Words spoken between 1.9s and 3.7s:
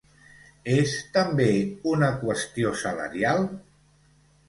una qüestió salarial?